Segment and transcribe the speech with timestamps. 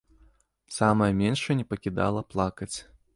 [0.77, 2.75] Самая меншая не пакідала плакаць.